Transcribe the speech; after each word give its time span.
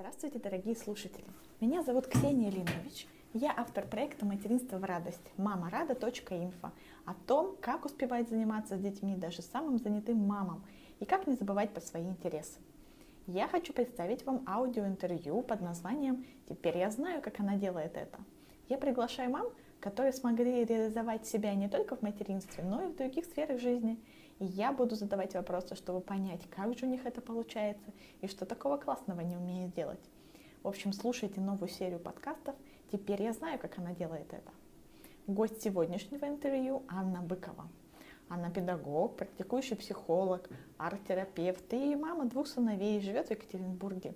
Здравствуйте, 0.00 0.38
дорогие 0.38 0.74
слушатели! 0.74 1.26
Меня 1.60 1.82
зовут 1.82 2.06
Ксения 2.06 2.50
Линович. 2.50 3.06
Я 3.34 3.52
автор 3.54 3.86
проекта 3.86 4.24
«Материнство 4.24 4.78
в 4.78 4.84
радость» 4.84 5.20
мамарада.инфо 5.36 6.72
о 7.04 7.14
том, 7.26 7.54
как 7.60 7.84
успевать 7.84 8.30
заниматься 8.30 8.78
с 8.78 8.80
детьми 8.80 9.14
даже 9.14 9.42
самым 9.42 9.76
занятым 9.76 10.16
мамам 10.16 10.64
и 11.00 11.04
как 11.04 11.26
не 11.26 11.34
забывать 11.34 11.74
про 11.74 11.82
свои 11.82 12.04
интересы. 12.04 12.58
Я 13.26 13.46
хочу 13.46 13.74
представить 13.74 14.24
вам 14.24 14.42
аудиоинтервью 14.46 15.42
под 15.42 15.60
названием 15.60 16.24
«Теперь 16.48 16.78
я 16.78 16.90
знаю, 16.90 17.20
как 17.20 17.38
она 17.38 17.56
делает 17.56 17.98
это». 17.98 18.18
Я 18.70 18.78
приглашаю 18.78 19.30
мам, 19.30 19.48
которые 19.80 20.14
смогли 20.14 20.64
реализовать 20.64 21.26
себя 21.26 21.54
не 21.54 21.68
только 21.68 21.94
в 21.94 22.00
материнстве, 22.00 22.64
но 22.64 22.84
и 22.84 22.86
в 22.86 22.96
других 22.96 23.26
сферах 23.26 23.60
жизни. 23.60 23.98
И 24.40 24.46
я 24.46 24.72
буду 24.72 24.96
задавать 24.96 25.34
вопросы, 25.34 25.74
чтобы 25.74 26.00
понять, 26.00 26.48
как 26.48 26.76
же 26.76 26.86
у 26.86 26.88
них 26.88 27.04
это 27.04 27.20
получается 27.20 27.92
и 28.22 28.26
что 28.26 28.46
такого 28.46 28.78
классного 28.78 29.20
они 29.20 29.36
умеют 29.36 29.74
делать. 29.74 30.00
В 30.62 30.68
общем, 30.68 30.94
слушайте 30.94 31.42
новую 31.42 31.68
серию 31.68 32.00
подкастов. 32.00 32.54
Теперь 32.90 33.22
я 33.22 33.34
знаю, 33.34 33.58
как 33.58 33.78
она 33.78 33.92
делает 33.92 34.32
это. 34.32 34.50
Гость 35.26 35.62
сегодняшнего 35.62 36.24
интервью 36.24 36.82
Анна 36.88 37.20
Быкова. 37.20 37.68
Она 38.30 38.48
педагог, 38.48 39.16
практикующий 39.16 39.76
психолог, 39.76 40.48
арт-терапевт 40.78 41.72
и 41.74 41.94
мама 41.94 42.24
двух 42.24 42.46
сыновей, 42.46 43.00
живет 43.00 43.28
в 43.28 43.32
Екатеринбурге. 43.32 44.14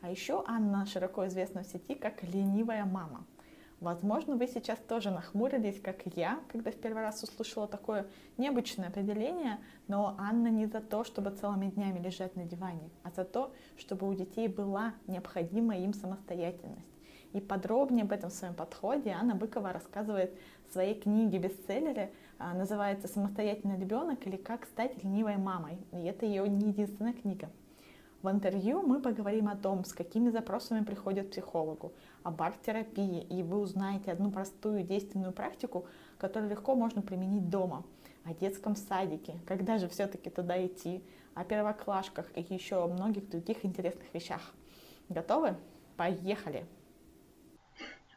А 0.00 0.10
еще 0.10 0.42
Анна 0.46 0.86
широко 0.86 1.26
известна 1.26 1.64
в 1.64 1.66
сети 1.66 1.94
как 1.94 2.22
ленивая 2.22 2.86
мама– 2.86 3.26
Возможно, 3.80 4.36
вы 4.36 4.46
сейчас 4.46 4.78
тоже 4.78 5.10
нахмурились, 5.10 5.80
как 5.80 6.06
я, 6.16 6.40
когда 6.48 6.70
в 6.70 6.76
первый 6.76 7.02
раз 7.02 7.22
услышала 7.22 7.68
такое 7.68 8.06
необычное 8.38 8.88
определение, 8.88 9.58
но 9.86 10.16
Анна 10.18 10.48
не 10.48 10.64
за 10.64 10.80
то, 10.80 11.04
чтобы 11.04 11.30
целыми 11.30 11.66
днями 11.66 11.98
лежать 11.98 12.36
на 12.36 12.44
диване, 12.44 12.88
а 13.02 13.10
за 13.10 13.24
то, 13.24 13.52
чтобы 13.76 14.08
у 14.08 14.14
детей 14.14 14.48
была 14.48 14.94
необходимая 15.06 15.80
им 15.80 15.92
самостоятельность. 15.92 16.88
И 17.34 17.40
подробнее 17.40 18.04
об 18.04 18.12
этом 18.12 18.30
своем 18.30 18.54
подходе 18.54 19.10
Анна 19.10 19.34
Быкова 19.34 19.74
рассказывает 19.74 20.32
в 20.68 20.72
своей 20.72 20.98
книге 20.98 21.38
бестселлере, 21.38 22.12
а, 22.38 22.54
называется 22.54 23.08
«Самостоятельный 23.08 23.78
ребенок» 23.78 24.26
или 24.26 24.36
«Как 24.36 24.64
стать 24.64 25.04
ленивой 25.04 25.36
мамой». 25.36 25.76
И 25.92 25.98
это 25.98 26.24
ее 26.24 26.48
не 26.48 26.68
единственная 26.68 27.12
книга. 27.12 27.50
В 28.26 28.28
интервью 28.28 28.82
мы 28.82 29.00
поговорим 29.00 29.46
о 29.46 29.54
том, 29.54 29.84
с 29.84 29.92
какими 29.92 30.30
запросами 30.30 30.84
приходят 30.84 31.28
к 31.28 31.30
психологу, 31.30 31.92
об 32.24 32.42
арт-терапии, 32.42 33.22
и 33.22 33.44
вы 33.44 33.60
узнаете 33.60 34.10
одну 34.10 34.32
простую 34.32 34.82
действенную 34.82 35.30
практику, 35.32 35.86
которую 36.18 36.50
легко 36.50 36.74
можно 36.74 37.02
применить 37.02 37.48
дома, 37.48 37.84
о 38.24 38.34
детском 38.34 38.74
садике, 38.74 39.38
когда 39.46 39.78
же 39.78 39.88
все-таки 39.88 40.28
туда 40.28 40.66
идти, 40.66 41.04
о 41.34 41.44
первоклашках 41.44 42.26
и 42.34 42.44
еще 42.52 42.82
о 42.82 42.88
многих 42.88 43.28
других 43.28 43.64
интересных 43.64 44.12
вещах. 44.12 44.40
Готовы? 45.08 45.54
Поехали! 45.96 46.66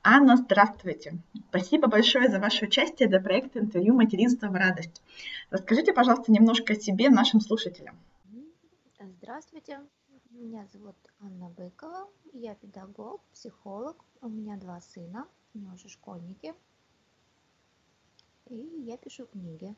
Анна, 0.02 0.38
здравствуйте. 0.38 1.20
Спасибо 1.50 1.88
большое 1.88 2.30
за 2.30 2.40
ваше 2.40 2.66
участие 2.66 3.10
до 3.10 3.20
проекта 3.20 3.60
интервью 3.60 3.94
«Материнство 3.94 4.48
в 4.48 4.56
радость». 4.56 5.04
Расскажите, 5.52 5.94
пожалуйста, 5.94 6.32
немножко 6.32 6.74
о 6.74 6.80
себе 6.80 7.12
нашим 7.12 7.40
слушателям. 7.42 8.00
Здравствуйте, 9.22 9.80
меня 10.40 10.66
зовут 10.72 10.96
Анна 11.20 11.50
Быкова, 11.50 12.08
я 12.32 12.56
педагог, 12.56 13.22
психолог, 13.34 13.98
у 14.22 14.30
меня 14.30 14.56
два 14.56 14.80
сына, 14.80 15.28
они 15.54 15.70
уже 15.70 15.90
школьники, 15.90 16.54
и 18.46 18.56
я 18.56 18.98
пишу 18.98 19.26
книги. 19.26 19.76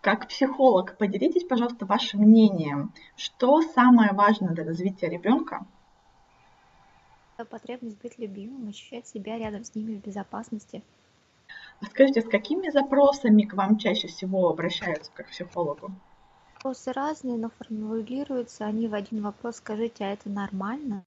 Как 0.00 0.28
психолог, 0.28 0.98
поделитесь, 0.98 1.44
пожалуйста, 1.44 1.86
вашим 1.86 2.22
мнением. 2.22 2.92
Что 3.14 3.62
самое 3.62 4.12
важное 4.12 4.52
для 4.52 4.64
развития 4.64 5.08
ребенка? 5.08 5.64
Потребность 7.50 8.00
быть 8.00 8.18
любимым, 8.18 8.68
ощущать 8.68 9.06
себя 9.06 9.38
рядом 9.38 9.64
с 9.64 9.74
ними 9.76 9.94
в 9.94 10.04
безопасности. 10.04 10.82
А 11.80 11.84
скажите, 11.86 12.20
с 12.20 12.28
какими 12.28 12.68
запросами 12.70 13.42
к 13.42 13.54
вам 13.54 13.78
чаще 13.78 14.08
всего 14.08 14.48
обращаются 14.48 15.10
как 15.12 15.26
к 15.26 15.30
психологу? 15.30 15.92
Вопросы 16.64 16.92
разные, 16.92 17.36
но 17.38 17.50
формулируются 17.50 18.66
они 18.66 18.86
в 18.86 18.94
один 18.94 19.20
вопрос. 19.20 19.56
Скажите, 19.56 20.04
а 20.04 20.12
это 20.12 20.28
нормально? 20.28 21.04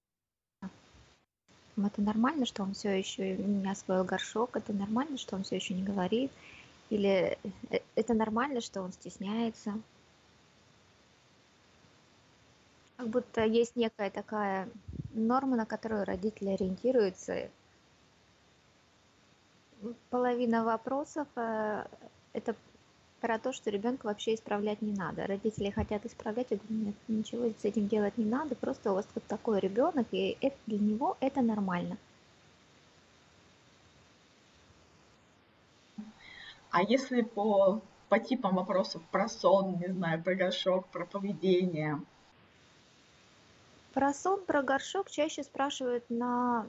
Это 0.60 2.02
нормально, 2.02 2.44
что 2.44 2.62
он 2.62 2.74
все 2.74 2.90
еще 2.90 3.38
не 3.38 3.70
освоил 3.70 4.04
горшок? 4.04 4.54
Это 4.56 4.74
нормально, 4.74 5.16
что 5.16 5.34
он 5.34 5.44
все 5.44 5.56
еще 5.56 5.72
не 5.72 5.82
говорит? 5.82 6.30
Или 6.90 7.38
э, 7.70 7.78
это 7.94 8.12
нормально, 8.12 8.60
что 8.60 8.82
он 8.82 8.92
стесняется? 8.92 9.80
Как 12.98 13.08
будто 13.08 13.42
есть 13.42 13.76
некая 13.76 14.10
такая 14.10 14.68
норма, 15.14 15.56
на 15.56 15.64
которую 15.64 16.04
родители 16.04 16.50
ориентируются. 16.50 17.48
Половина 20.10 20.64
вопросов 20.64 21.28
э, 21.34 21.86
это 22.34 22.54
про 23.26 23.40
то, 23.40 23.52
что 23.52 23.70
ребенка 23.70 24.06
вообще 24.06 24.34
исправлять 24.34 24.82
не 24.82 24.92
надо. 24.92 25.26
Родители 25.26 25.70
хотят 25.70 26.06
исправлять, 26.06 26.46
я 26.50 26.58
говорю, 26.58 26.86
нет, 26.86 26.94
ничего 27.08 27.50
с 27.60 27.64
этим 27.64 27.88
делать 27.88 28.16
не 28.16 28.24
надо, 28.24 28.54
просто 28.54 28.92
у 28.92 28.94
вас 28.94 29.06
вот 29.16 29.24
такой 29.24 29.58
ребенок, 29.58 30.06
и 30.12 30.38
это, 30.40 30.56
для 30.68 30.78
него 30.78 31.16
это 31.18 31.42
нормально. 31.42 31.96
А 36.70 36.84
если 36.84 37.22
по, 37.22 37.80
по 38.08 38.20
типам 38.20 38.54
вопросов 38.54 39.02
про 39.10 39.28
сон, 39.28 39.76
не 39.84 39.92
знаю, 39.92 40.22
про 40.22 40.36
горшок, 40.36 40.86
про 40.86 41.04
поведение? 41.04 42.00
Про 43.92 44.14
сон, 44.14 44.40
про 44.44 44.62
горшок 44.62 45.10
чаще 45.10 45.42
спрашивают 45.42 46.04
на 46.10 46.64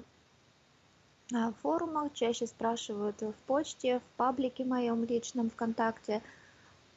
на 1.30 1.52
форумах, 1.62 2.14
чаще 2.14 2.48
спрашивают 2.48 3.22
в 3.22 3.34
почте, 3.46 4.00
в 4.00 4.18
паблике 4.18 4.64
моем 4.64 5.04
личном 5.04 5.50
ВКонтакте, 5.50 6.24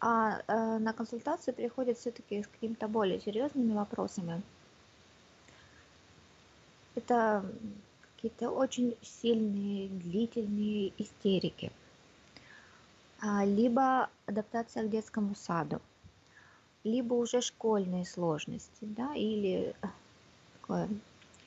а 0.00 0.40
э, 0.46 0.78
на 0.78 0.92
консультацию 0.92 1.54
приходят 1.54 1.98
все-таки 1.98 2.42
с 2.42 2.46
какими-то 2.46 2.88
более 2.88 3.20
серьезными 3.20 3.74
вопросами. 3.74 4.42
Это 6.94 7.44
какие-то 8.16 8.50
очень 8.50 8.96
сильные, 9.02 9.88
длительные 9.88 10.92
истерики, 10.98 11.70
а, 13.20 13.44
либо 13.44 14.10
адаптация 14.26 14.84
к 14.84 14.90
детскому 14.90 15.34
саду, 15.34 15.80
либо 16.84 17.14
уже 17.14 17.40
школьные 17.40 18.04
сложности, 18.04 18.84
да, 18.84 19.14
или 19.14 19.74
такое 20.60 20.88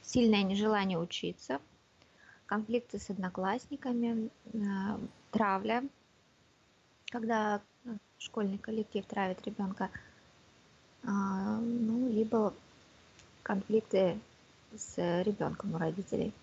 сильное 0.01 0.43
нежелание 0.43 0.97
учиться– 0.97 1.59
конфликты 2.53 2.99
с 2.99 3.09
одноклассниками, 3.09 4.29
а, 4.53 4.99
травля, 5.31 5.83
когда 7.09 7.61
школьный 8.23 8.57
коллектив 8.57 9.05
травит 9.05 9.45
ребенка, 9.45 9.89
а, 11.03 11.59
ну, 11.59 12.09
либо 12.09 12.53
конфликты 13.43 14.17
с 14.75 14.97
ребенком 15.23 15.75
у 15.75 15.77
родителей 15.77 16.33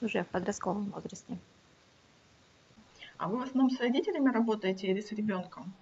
уже 0.00 0.22
в 0.22 0.28
подростковом 0.28 0.90
возрасте. 0.90 1.36
А 3.18 3.28
вы 3.28 3.38
в 3.38 3.42
основном 3.42 3.70
с 3.70 3.80
родителями 3.80 4.30
работаете 4.32 4.86
или 4.86 5.00
с 5.00 5.12
ребенком? 5.12 5.72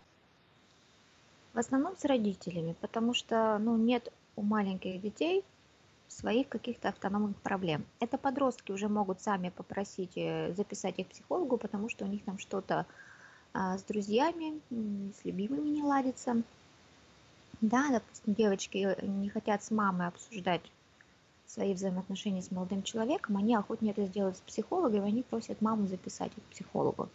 В 1.52 1.58
основном 1.58 1.96
с 1.96 2.04
родителями, 2.04 2.74
потому 2.80 3.14
что 3.14 3.58
ну, 3.58 3.76
нет 3.76 4.12
у 4.36 4.42
маленьких 4.42 5.00
детей 5.00 5.44
своих 6.08 6.48
каких-то 6.48 6.88
автономных 6.88 7.36
проблем. 7.36 7.84
Это 8.00 8.16
подростки 8.16 8.72
уже 8.72 8.88
могут 8.88 9.20
сами 9.20 9.50
попросить 9.50 10.16
э, 10.16 10.52
записать 10.54 10.98
их 10.98 11.06
психологу, 11.08 11.58
потому 11.58 11.88
что 11.88 12.06
у 12.06 12.08
них 12.08 12.24
там 12.24 12.38
что-то 12.38 12.86
с 13.54 13.82
друзьями, 13.82 14.60
с 14.70 15.24
любимыми 15.24 15.68
не 15.68 15.82
ладится. 15.82 16.42
Да, 17.60 17.88
допустим, 17.90 18.34
девочки 18.34 18.78
э, 18.78 19.06
не 19.06 19.28
хотят 19.30 19.64
с 19.64 19.70
мамой 19.70 20.06
обсуждать 20.06 20.62
свои 21.46 21.74
взаимоотношения 21.74 22.42
с 22.42 22.50
молодым 22.50 22.82
человеком, 22.82 23.36
они 23.36 23.54
охотнее 23.54 23.92
это 23.92 24.06
сделают 24.06 24.36
с 24.36 24.42
психологом, 24.42 25.04
они 25.04 25.22
просят 25.22 25.60
маму 25.60 25.86
записать 25.86 26.30
их 26.36 26.44
к 26.44 26.52
психологу. 26.52 27.08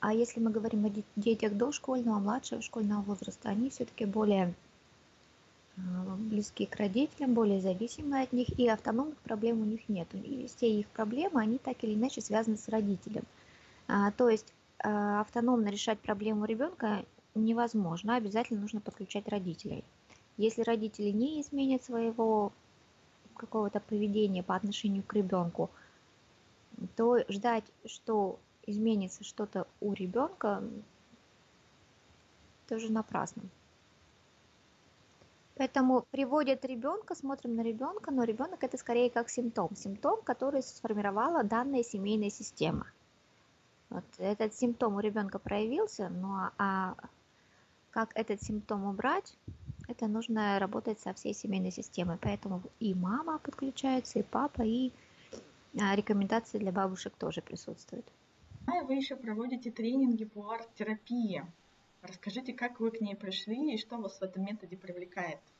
А 0.00 0.14
если 0.14 0.40
мы 0.40 0.50
говорим 0.50 0.86
о 0.86 0.92
детях 1.16 1.54
дошкольного, 1.54 2.18
младшего 2.18 2.62
школьного 2.62 3.02
возраста, 3.02 3.48
они 3.48 3.70
все-таки 3.70 4.04
более 4.04 4.54
а, 5.76 6.16
близки 6.16 6.64
к 6.66 6.76
родителям, 6.76 7.34
более 7.34 7.60
зависимы 7.60 8.22
от 8.22 8.32
них, 8.32 8.48
и 8.58 8.68
автономных 8.68 9.18
проблем 9.18 9.60
у 9.62 9.64
них 9.64 9.88
нет. 9.88 10.06
И 10.14 10.46
все 10.46 10.70
их 10.70 10.86
проблемы, 10.88 11.40
они 11.40 11.58
так 11.58 11.82
или 11.82 11.94
иначе 11.94 12.20
связаны 12.20 12.56
с 12.56 12.68
родителем. 12.68 13.24
А, 13.88 14.12
то 14.12 14.28
есть 14.28 14.46
а, 14.48 14.65
автономно 14.78 15.68
решать 15.68 15.98
проблему 16.00 16.44
ребенка 16.44 17.04
невозможно, 17.34 18.16
обязательно 18.16 18.60
нужно 18.60 18.80
подключать 18.80 19.28
родителей. 19.28 19.84
Если 20.36 20.62
родители 20.62 21.10
не 21.10 21.40
изменят 21.40 21.84
своего 21.84 22.52
какого-то 23.36 23.80
поведения 23.80 24.42
по 24.42 24.54
отношению 24.54 25.02
к 25.02 25.14
ребенку, 25.14 25.70
то 26.94 27.18
ждать, 27.28 27.64
что 27.84 28.38
изменится 28.66 29.24
что-то 29.24 29.66
у 29.80 29.92
ребенка, 29.92 30.62
тоже 32.68 32.92
напрасно. 32.92 33.42
Поэтому 35.56 36.04
приводят 36.10 36.64
ребенка, 36.66 37.14
смотрим 37.14 37.56
на 37.56 37.62
ребенка, 37.62 38.10
но 38.10 38.24
ребенок 38.24 38.62
это 38.62 38.76
скорее 38.76 39.08
как 39.10 39.30
симптом. 39.30 39.74
Симптом, 39.74 40.20
который 40.22 40.62
сформировала 40.62 41.42
данная 41.44 41.82
семейная 41.82 42.28
система. 42.28 42.86
Вот 43.90 44.04
этот 44.18 44.54
симптом 44.54 44.96
у 44.96 45.00
ребенка 45.00 45.38
проявился, 45.38 46.08
ну 46.08 46.34
а, 46.34 46.52
а 46.58 46.96
как 47.90 48.10
этот 48.14 48.42
симптом 48.42 48.84
убрать, 48.84 49.36
это 49.88 50.08
нужно 50.08 50.58
работать 50.58 51.00
со 51.00 51.14
всей 51.14 51.32
семейной 51.32 51.70
системой. 51.70 52.18
Поэтому 52.20 52.62
и 52.80 52.94
мама 52.94 53.38
подключается, 53.38 54.18
и 54.18 54.22
папа, 54.22 54.62
и 54.62 54.92
а, 55.80 55.94
рекомендации 55.94 56.58
для 56.58 56.72
бабушек 56.72 57.14
тоже 57.16 57.40
присутствуют. 57.40 58.06
А 58.66 58.82
вы 58.82 58.96
еще 58.96 59.16
проводите 59.16 59.70
тренинги 59.70 60.24
по 60.24 60.50
арт-терапии. 60.50 61.44
Расскажите, 62.02 62.52
как 62.52 62.80
вы 62.80 62.90
к 62.90 63.00
ней 63.00 63.14
пришли 63.14 63.74
и 63.74 63.78
что 63.78 63.98
вас 63.98 64.18
в 64.18 64.22
этом 64.22 64.44
методе 64.44 64.76
привлекает? 64.76 65.38
А, 65.38 65.56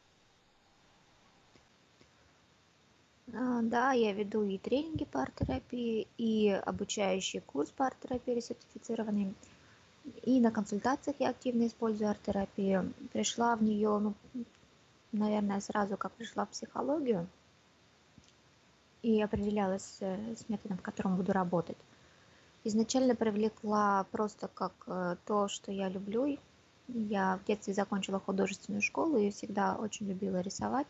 да, 3.26 3.93
я 3.93 4.12
веду 4.12 4.44
и 4.44 4.58
тренинги 4.58 5.05
по 5.05 5.23
арт-терапии, 5.23 6.06
и 6.17 6.50
обучающий 6.50 7.40
курс 7.40 7.70
по 7.70 7.87
арт-терапии 7.87 8.40
сертифицированный. 8.40 9.34
И 10.23 10.40
на 10.40 10.52
консультациях 10.52 11.17
я 11.19 11.31
активно 11.31 11.67
использую 11.67 12.11
арт-терапию. 12.11 12.93
Пришла 13.12 13.56
в 13.56 13.62
нее, 13.62 13.99
ну, 13.99 14.14
наверное, 15.12 15.61
сразу 15.61 15.96
как 15.96 16.12
пришла 16.12 16.46
в 16.46 16.50
психологию 16.50 17.26
и 19.02 19.20
определялась 19.20 19.99
э, 20.00 20.34
с 20.37 20.49
методом, 20.49 20.79
в 20.79 20.82
котором 20.82 21.17
буду 21.17 21.32
работать. 21.32 21.76
Изначально 22.64 23.14
привлекла 23.14 24.05
просто 24.11 24.49
как 24.49 24.72
э, 24.87 25.17
то, 25.25 25.49
что 25.49 25.72
я 25.72 25.88
люблю. 25.88 26.38
Я 26.88 27.38
в 27.43 27.46
детстве 27.46 27.75
закончила 27.75 28.20
художественную 28.20 28.82
школу 28.82 29.19
и 29.19 29.31
всегда 29.31 29.76
очень 29.76 30.08
любила 30.08 30.40
рисовать. 30.40 30.88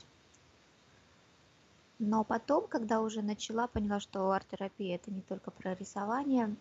Но 1.98 2.25
потом, 2.25 2.66
когда 2.66 3.00
уже 3.00 3.22
начала, 3.22 3.66
поняла, 3.69 4.00
что 4.00 4.31
арт-терапия 4.31 4.96
это 4.96 5.10
не 5.10 5.22
только 5.22 5.50
про 5.50 5.75
рисование, 5.75 6.54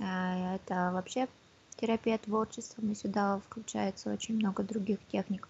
а 0.00 0.54
это 0.54 0.90
вообще 0.92 1.28
терапия 1.76 2.18
творчеством, 2.18 2.90
и 2.90 2.94
сюда 2.94 3.40
включается 3.40 4.12
очень 4.12 4.36
много 4.36 4.62
других 4.62 4.98
техник. 5.06 5.48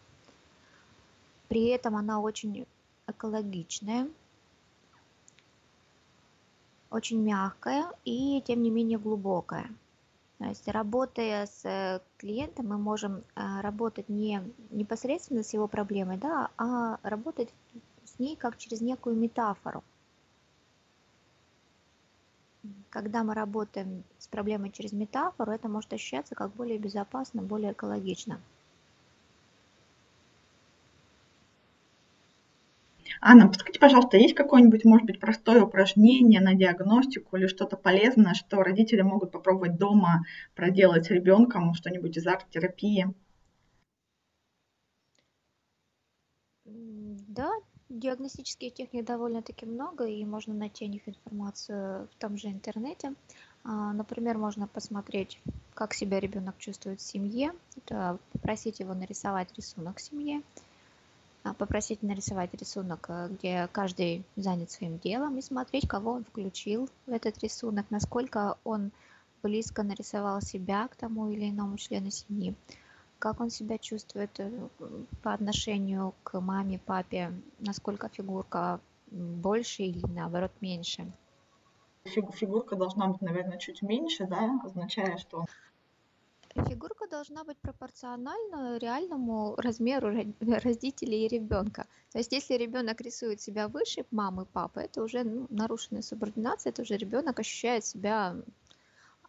При 1.49 1.67
этом 1.67 1.97
она 1.97 2.21
очень 2.21 2.67
экологичная, 3.07 4.09
очень 6.91 7.21
мягкая 7.21 7.91
и 8.05 8.43
тем 8.47 8.63
не 8.63 8.71
менее 8.71 8.99
глубокая. 8.99 9.69
То 10.39 10.47
есть 10.47 10.67
работая 10.67 11.47
с 11.47 11.65
э, 11.65 12.01
клиентом, 12.17 12.69
мы 12.69 12.79
можем 12.79 13.23
э, 13.37 13.61
работать 13.61 14.09
не 14.09 14.43
непосредственно 14.71 15.43
с 15.43 15.53
его 15.53 15.69
проблемой, 15.69 16.17
да, 16.17 16.51
а 16.57 16.99
работать 17.03 17.49
с 18.05 18.19
ней 18.19 18.37
как 18.37 18.59
через 18.59 18.81
некую 18.81 19.17
метафору. 19.17 19.83
Когда 22.91 23.25
мы 23.25 23.35
работаем 23.35 24.05
с 24.19 24.29
проблемой 24.29 24.71
через 24.71 24.93
метафору, 24.93 25.51
это 25.51 25.69
может 25.69 25.93
ощущаться 25.93 26.35
как 26.35 26.53
более 26.53 26.79
безопасно, 26.79 27.43
более 27.43 27.73
экологично. 27.73 28.41
Анна, 33.21 33.47
подскажите, 33.49 33.79
пожалуйста, 33.79 34.17
есть 34.17 34.35
какое-нибудь, 34.35 34.85
может 34.85 35.07
быть, 35.07 35.21
простое 35.21 35.63
упражнение 35.63 36.41
на 36.41 36.55
диагностику 36.55 37.37
или 37.37 37.47
что-то 37.47 37.77
полезное, 37.77 38.35
что 38.35 38.63
родители 38.63 39.03
могут 39.03 39.31
попробовать 39.33 39.77
дома 39.79 40.25
проделать 40.55 41.07
с 41.07 41.11
ребенком, 41.11 41.75
что-нибудь 41.75 42.17
из 42.17 42.27
арт-терапии? 42.27 43.15
Да, 47.29 47.51
диагностических 47.99 48.75
техник 48.75 49.05
довольно-таки 49.05 49.67
много, 49.67 50.05
и 50.05 50.25
можно 50.25 50.55
найти 50.55 50.85
о 50.85 50.89
них 50.89 51.09
информацию 51.09 52.09
в 52.09 52.21
том 52.21 52.37
же 52.37 52.49
интернете. 52.49 53.15
А, 53.65 53.93
например, 53.93 54.39
можно 54.39 54.67
посмотреть, 54.67 55.41
как 55.75 55.95
себя 55.95 56.19
ребенок 56.19 56.59
чувствует 56.59 57.01
в 57.01 57.05
семье, 57.05 57.53
попросить 58.33 58.81
его 58.81 58.95
нарисовать 58.95 59.49
рисунок 59.57 59.99
в 59.99 60.03
семье, 60.03 60.43
а, 61.45 61.55
попросить 61.55 62.03
нарисовать 62.03 62.55
рисунок, 62.55 63.07
э, 63.09 63.29
где 63.29 63.69
каждый 63.73 64.25
занят 64.37 64.71
своим 64.71 64.99
делом, 64.99 65.39
и 65.39 65.43
смотреть, 65.43 65.89
кого 65.89 66.13
он 66.13 66.25
включил 66.25 66.89
в 67.07 67.11
этот 67.11 67.39
рисунок, 67.43 67.87
насколько 67.91 68.59
он 68.65 68.93
близко 69.43 69.83
нарисовал 69.83 70.41
себя 70.41 70.87
к 70.87 70.95
тому 70.95 71.29
или 71.31 71.51
иному 71.51 71.77
члену 71.79 72.11
семьи, 72.11 72.55
как 73.23 73.41
он 73.41 73.51
себя 73.51 73.79
чувствует 73.79 74.41
э, 74.41 74.51
по 75.23 75.33
отношению 75.33 76.13
к 76.25 76.41
маме, 76.41 76.81
папе, 76.81 77.33
насколько 77.61 78.09
фигурка 78.09 78.81
больше 79.13 79.85
или 79.85 80.05
наоборот 80.07 80.51
меньше. 80.61 81.07
Фигурка 82.05 82.75
должна 82.75 83.07
быть, 83.07 83.23
наверное, 83.23 83.59
чуть 83.59 83.81
меньше, 83.81 84.27
да, 84.27 84.59
означая, 84.65 85.19
что 85.19 85.45
Фигурка 86.69 87.07
должна 87.09 87.45
быть 87.45 87.59
пропорциональна 87.59 88.77
реальному 88.79 89.55
размеру 89.57 90.09
родителей 90.41 91.25
и 91.25 91.29
ребенка. 91.29 91.87
То 92.11 92.19
есть 92.19 92.33
если 92.33 92.55
ребенок 92.55 93.01
рисует 93.01 93.41
себя 93.41 93.69
выше 93.69 94.05
мамы, 94.11 94.47
папы, 94.47 94.81
это 94.81 95.01
уже 95.01 95.23
ну, 95.23 95.47
нарушенная 95.49 96.03
субординация, 96.03 96.73
это 96.73 96.83
уже 96.83 96.97
ребенок 96.97 97.39
ощущает 97.39 97.85
себя 97.85 98.35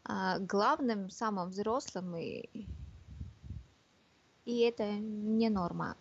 а, 0.04 0.40
главным, 0.40 1.12
самым 1.12 1.50
взрослым, 1.50 2.18
и, 2.18 2.50
и 4.46 4.60
это 4.60 4.92
не 4.92 5.50
норма. 5.50 5.96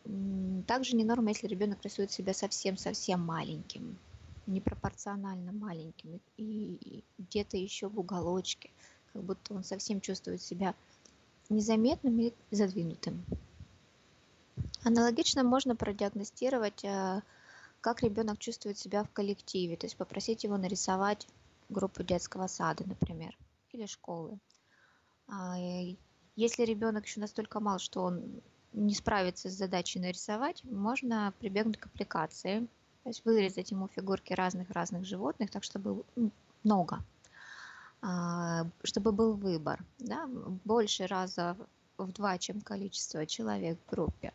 Также 0.67 0.97
не 0.97 1.05
норма, 1.05 1.31
если 1.31 1.47
ребенок 1.47 1.83
рисует 1.83 2.11
себя 2.11 2.35
совсем-совсем 2.35 3.21
маленьким, 3.21 3.99
непропорционально 4.47 5.53
маленьким, 5.53 6.21
и, 6.37 7.05
где-то 7.19 7.57
еще 7.57 7.89
в 7.89 7.99
уголочке, 7.99 8.71
как 9.13 9.23
будто 9.23 9.55
он 9.55 9.65
совсем 9.65 10.01
чувствует 10.01 10.43
себя 10.43 10.75
незаметным 11.51 12.19
и 12.19 12.33
задвинутым. 12.51 13.25
Аналогично 14.85 15.45
можно 15.45 15.77
продиагностировать, 15.77 16.85
э, 16.85 17.23
как 17.81 18.03
ребенок 18.03 18.39
чувствует 18.39 18.79
себя 18.79 19.05
в 19.05 19.11
коллективе, 19.11 19.77
то 19.77 19.87
есть 19.87 19.97
попросить 19.97 20.45
его 20.45 20.57
нарисовать 20.57 21.29
группу 21.69 22.03
детского 22.03 22.49
сада, 22.49 22.85
например, 22.87 23.37
или 23.73 23.87
школы. 23.87 24.39
Если 26.37 26.65
ребенок 26.65 27.05
еще 27.05 27.21
настолько 27.21 27.61
мал, 27.61 27.79
что 27.79 28.03
он 28.03 28.41
не 28.73 28.95
справится 28.95 29.51
с 29.51 29.55
задачей 29.55 30.01
нарисовать, 30.01 30.65
можно 30.65 31.35
прибегнуть 31.39 31.77
к 31.77 31.87
аппликации, 31.87 32.67
то 33.03 33.11
есть 33.11 33.25
вырезать 33.25 33.71
ему 33.71 33.89
фигурки 33.89 34.33
разных-разных 34.33 35.05
животных, 35.05 35.51
так 35.51 35.63
чтобы 35.63 36.05
ну, 36.17 36.31
много, 36.65 37.05
а, 38.01 38.67
чтобы 38.83 39.13
был 39.13 39.35
выбор, 39.35 39.85
да, 39.99 40.27
больше 40.65 41.07
раза 41.07 41.57
в 41.99 42.13
два, 42.13 42.39
чем 42.39 42.61
количество 42.61 43.27
человек 43.27 43.79
в 43.87 43.91
группе. 43.91 44.33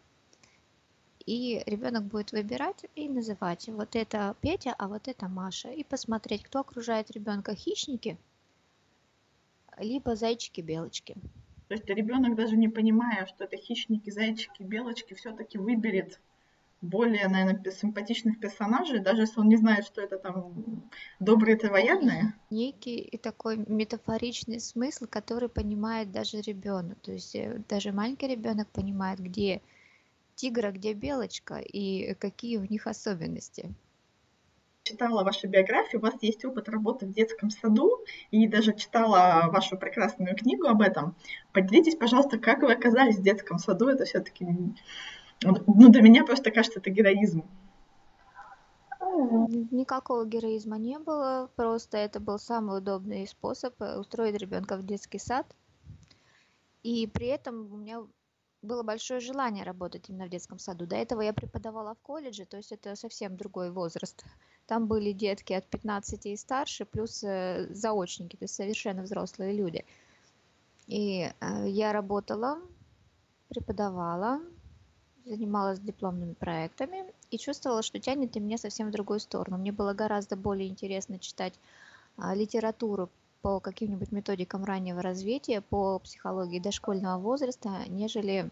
И 1.25 1.62
ребенок 1.66 2.04
будет 2.04 2.32
выбирать 2.32 2.86
и 2.96 3.10
называть 3.10 3.68
вот 3.68 3.96
это 3.98 4.36
Петя, 4.39 4.74
а 4.77 4.88
вот 4.88 5.10
это 5.10 5.27
Маша. 5.27 5.70
И 5.70 5.84
посмотреть, 5.84 6.44
кто 6.44 6.62
окружает 6.62 7.12
ребенка 7.12 7.54
хищники, 7.54 8.18
либо 9.77 10.16
зайчики-белочки. 10.16 11.18
То 11.67 11.75
есть 11.75 11.88
ребенок 11.89 12.36
даже 12.36 12.55
не 12.55 12.69
понимая, 12.69 13.25
что 13.25 13.43
это 13.43 13.57
хищники, 13.57 14.09
зайчики, 14.09 14.63
белочки, 14.63 15.13
все-таки 15.13 15.57
выберет 15.57 16.19
более, 16.81 17.27
наверное, 17.27 17.71
симпатичных 17.71 18.39
персонажей, 18.39 19.00
даже 19.00 19.21
если 19.21 19.39
он 19.39 19.50
не 19.50 19.57
знает, 19.57 19.86
что 19.86 20.01
это 20.01 20.17
там 20.17 20.89
добрые 21.19 21.57
травоядные. 21.57 22.36
Некий 22.50 23.19
такой 23.21 23.57
метафоричный 23.57 24.59
смысл, 24.59 25.05
который 25.09 25.50
понимает 25.50 26.12
даже 26.12 26.39
ребенок. 26.41 27.00
То 27.01 27.12
есть 27.12 27.36
э, 27.36 27.62
даже 27.67 27.91
маленький 27.91 28.27
ребенок 28.27 28.67
понимает, 28.69 29.19
где 29.19 29.62
тигр, 30.36 30.67
а 30.67 30.71
где 30.71 30.93
белочка 30.93 31.57
и 31.57 32.13
какие 32.13 32.57
у 32.57 32.65
них 32.65 32.86
особенности. 32.86 33.74
Читала 34.88 35.24
вашу 35.24 35.48
биографию, 35.50 36.00
у 36.00 36.06
вас 36.06 36.13
есть 36.22 36.46
опыт 36.46 36.70
работы 36.70 37.06
в 37.06 37.12
детском 37.12 37.50
саду, 37.50 38.00
и 38.32 38.48
даже 38.48 38.74
читала 38.74 39.50
вашу 39.51 39.77
прекрасную 39.77 40.34
книгу 40.36 40.67
об 40.67 40.82
этом. 40.82 41.15
Поделитесь, 41.51 41.96
пожалуйста, 41.96 42.38
как 42.38 42.62
вы 42.62 42.72
оказались 42.72 43.17
в 43.17 43.22
детском 43.22 43.60
саду, 43.60 43.88
это 43.88 44.06
все-таки 44.06 44.46
ну, 45.44 45.89
для 45.89 46.01
меня 46.01 46.24
просто 46.24 46.51
кажется, 46.51 46.79
это 46.79 46.89
героизм. 46.89 47.44
Никакого 49.72 50.25
героизма 50.25 50.77
не 50.77 51.00
было, 51.00 51.50
просто 51.56 51.98
это 51.98 52.20
был 52.20 52.39
самый 52.39 52.79
удобный 52.79 53.27
способ 53.27 53.79
э, 53.82 53.98
устроить 53.98 54.38
ребенка 54.38 54.77
в 54.77 54.86
детский 54.86 55.20
сад. 55.20 55.46
И 56.84 57.08
при 57.08 57.27
этом 57.27 57.74
у 57.74 57.77
меня 57.77 58.01
было 58.62 58.84
большое 58.84 59.20
желание 59.20 59.63
работать 59.63 60.10
именно 60.10 60.25
в 60.25 60.29
детском 60.29 60.60
саду. 60.60 60.86
До 60.86 60.96
этого 60.96 61.22
я 61.22 61.34
преподавала 61.34 61.96
в 61.96 62.00
колледже, 62.00 62.46
то 62.46 62.58
есть 62.58 62.72
это 62.72 62.96
совсем 62.96 63.38
другой 63.38 63.72
возраст. 63.72 64.24
Там 64.67 64.88
были 64.88 65.13
детки 65.13 65.53
от 65.53 65.65
15 65.65 66.25
и 66.25 66.36
старше, 66.36 66.86
плюс 66.86 67.24
э, 67.24 67.67
заочники, 67.74 68.36
то 68.36 68.43
есть 68.43 68.53
совершенно 68.55 69.03
взрослые 69.03 69.53
люди. 69.53 69.86
И 70.88 71.31
э, 71.39 71.69
я 71.69 71.93
работала, 71.93 72.59
преподавала, 73.47 74.41
занималась 75.25 75.79
дипломными 75.79 76.33
проектами 76.33 77.05
и 77.31 77.38
чувствовала, 77.38 77.81
что 77.81 78.00
тянет 78.00 78.36
и 78.36 78.39
меня 78.39 78.57
совсем 78.57 78.89
в 78.89 78.91
другую 78.91 79.19
сторону. 79.21 79.57
Мне 79.57 79.71
было 79.71 79.93
гораздо 79.93 80.36
более 80.36 80.67
интересно 80.67 81.17
читать 81.19 81.53
а, 82.17 82.33
литературу 82.36 83.09
по 83.41 83.59
каким-нибудь 83.59 84.12
методикам 84.12 84.63
раннего 84.63 85.01
развития, 85.01 85.62
по 85.62 86.00
психологии 86.00 86.59
дошкольного 86.59 87.19
возраста, 87.19 87.83
нежели 87.88 88.50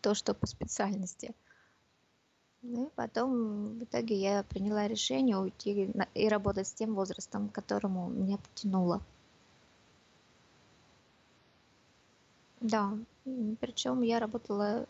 то, 0.00 0.14
что 0.14 0.34
по 0.34 0.46
специальности. 0.46 1.32
Ну 2.62 2.86
и 2.86 2.90
потом 2.96 3.78
в 3.78 3.84
итоге 3.84 4.16
я 4.16 4.42
приняла 4.42 4.88
решение 4.88 5.38
уйти 5.38 5.90
и 6.14 6.28
работать 6.28 6.66
с 6.66 6.72
тем 6.72 6.94
возрастом, 6.94 7.48
к 7.48 7.54
которому 7.54 8.08
меня 8.08 8.38
потянуло. 8.38 9.00
Да, 12.60 12.98
причем 13.60 14.02
я 14.02 14.18
работала 14.18 14.86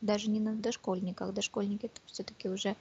даже 0.00 0.30
не 0.30 0.38
на 0.38 0.54
дошкольниках. 0.54 1.34
Дошкольники 1.34 1.86
это 1.86 2.00
все-таки 2.06 2.48
уже 2.48 2.76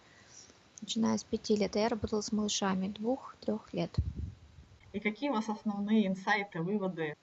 начиная 0.82 1.18
с 1.18 1.24
пяти 1.24 1.56
лет, 1.56 1.76
а 1.76 1.80
я 1.80 1.90
работала 1.90 2.22
с 2.22 2.32
малышами 2.32 2.90
двух-трех 2.90 3.74
лет. 3.74 3.96
И 4.94 5.00
какие 5.00 5.30
у 5.30 5.34
вас 5.34 5.50
основные 5.50 6.08
инсайты, 6.08 6.62
выводы? 6.62 7.16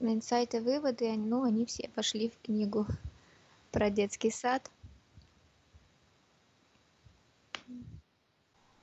Инсайты, 0.00 0.60
выводы, 0.60 1.14
ну, 1.16 1.42
они 1.42 1.64
все 1.64 1.88
пошли 1.88 2.28
в 2.28 2.38
книгу 2.42 2.86
про 3.72 3.90
детский 3.90 4.30
сад. 4.30 4.70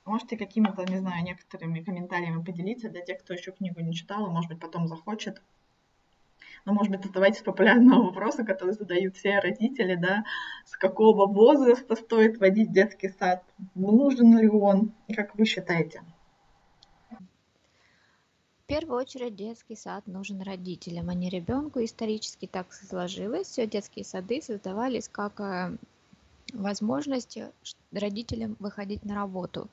Можете 0.05 0.37
какими-то, 0.37 0.83
не 0.83 0.99
знаю, 0.99 1.23
некоторыми 1.23 1.81
комментариями 1.81 2.43
поделиться 2.43 2.89
для 2.89 3.01
тех, 3.01 3.19
кто 3.19 3.33
еще 3.33 3.51
книгу 3.51 3.81
не 3.81 3.93
читал, 3.93 4.27
и, 4.27 4.31
может 4.31 4.49
быть, 4.49 4.59
потом 4.59 4.87
захочет 4.87 5.41
но, 6.65 6.71
ну, 6.71 6.79
может 6.79 6.91
быть, 6.91 7.05
задавайте 7.05 7.43
популярного 7.43 8.05
вопроса, 8.05 8.43
который 8.43 8.73
задают 8.73 9.15
все 9.15 9.39
родители, 9.39 9.93
да, 9.93 10.23
с 10.65 10.75
какого 10.75 11.27
возраста 11.27 11.95
стоит 11.95 12.39
водить 12.39 12.71
детский 12.71 13.09
сад, 13.09 13.43
нужен 13.75 14.37
ли 14.39 14.49
он, 14.49 14.91
как 15.15 15.35
вы 15.35 15.45
считаете? 15.45 16.03
В 17.09 18.67
первую 18.67 18.99
очередь 18.99 19.35
детский 19.35 19.75
сад 19.75 20.07
нужен 20.07 20.41
родителям, 20.41 21.09
а 21.09 21.13
не 21.13 21.29
ребенку. 21.29 21.83
Исторически 21.83 22.47
так 22.47 22.73
сложилось. 22.73 23.45
Все 23.45 23.67
детские 23.67 24.03
сады 24.03 24.41
создавались 24.41 25.07
как 25.07 25.39
э, 25.39 25.77
возможность 26.51 27.37
родителям 27.91 28.55
выходить 28.57 29.05
на 29.05 29.13
работу. 29.13 29.69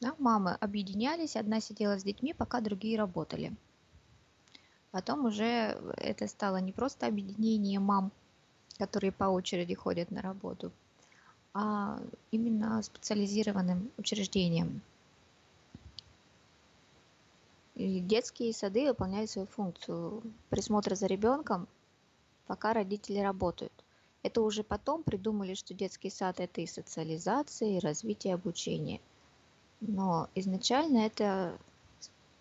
Да, 0.00 0.14
мамы 0.18 0.52
объединялись, 0.60 1.36
одна 1.36 1.60
сидела 1.60 1.98
с 1.98 2.04
детьми, 2.04 2.34
пока 2.34 2.60
другие 2.60 2.98
работали. 2.98 3.54
Потом 4.90 5.24
уже 5.24 5.78
это 5.96 6.28
стало 6.28 6.58
не 6.58 6.72
просто 6.72 7.06
объединение 7.06 7.80
мам, 7.80 8.12
которые 8.78 9.12
по 9.12 9.24
очереди 9.24 9.74
ходят 9.74 10.10
на 10.10 10.22
работу, 10.22 10.72
а 11.52 12.00
именно 12.30 12.82
специализированным 12.82 13.90
учреждением. 13.98 14.82
И 17.74 17.98
детские 17.98 18.52
сады 18.52 18.86
выполняют 18.86 19.30
свою 19.30 19.48
функцию 19.48 20.22
присмотра 20.48 20.94
за 20.94 21.06
ребенком, 21.06 21.66
пока 22.46 22.72
родители 22.72 23.18
работают. 23.18 23.72
Это 24.22 24.42
уже 24.42 24.62
потом 24.62 25.02
придумали, 25.02 25.54
что 25.54 25.74
детский 25.74 26.10
сад 26.10 26.38
это 26.38 26.60
и 26.60 26.66
социализация, 26.66 27.76
и 27.76 27.80
развитие 27.80 28.34
обучения. 28.34 29.00
Но 29.86 30.28
изначально 30.34 30.98
это 30.98 31.58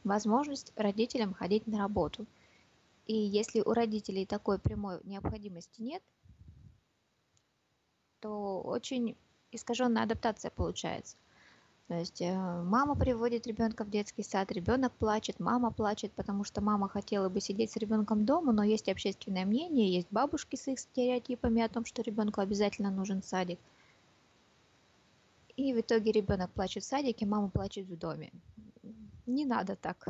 возможность 0.04 0.74
родителям 0.76 1.34
ходить 1.34 1.68
на 1.68 1.78
работу– 1.78 2.26
и 3.06 3.16
если 3.16 3.62
у 3.62 3.74
родителей 3.74 4.26
такой 4.26 4.60
прямой 4.60 5.00
необходимости 5.04 5.82
нет, 5.82 6.02
то 8.22 8.62
очень 8.62 9.18
искаженная 9.52 10.04
адаптация 10.04 10.52
получается. 10.52 11.18
То 11.90 11.96
есть 11.96 12.22
э, 12.22 12.34
мама 12.34 12.96
приводит 12.96 13.46
ребенка 13.46 13.84
в 13.84 13.90
детский 13.90 14.24
сад, 14.24 14.54
ребенок 14.54 14.94
плачет, 14.94 15.42
мама 15.42 15.70
плачет, 15.70 16.14
потому 16.14 16.46
что 16.46 16.62
мама 16.62 16.88
хотела 16.88 17.28
бы 17.28 17.42
сидеть 17.42 17.72
с 17.72 17.76
ребенком 17.76 18.26
дома, 18.26 18.54
но 18.54 18.64
есть 18.64 18.88
общественное 18.88 19.46
мнение, 19.46 19.94
есть 19.94 20.08
бабушки 20.10 20.56
с 20.56 20.70
их 20.70 20.80
стереотипами 20.80 21.62
о 21.62 21.68
том, 21.68 21.84
что 21.84 22.02
ребенку 22.02 22.40
обязательно 22.40 22.90
нужен 22.90 23.22
садик. 23.22 23.60
И 25.56 25.74
в 25.74 25.82
итоге 25.82 26.12
ребенок 26.12 26.52
плачет 26.52 26.84
в 26.84 26.88
садике, 26.88 27.26
мама 27.26 27.50
плачет 27.50 27.86
в 27.86 27.98
доме. 27.98 28.32
Не 29.26 29.46
надо 29.46 29.76
так 29.76 30.06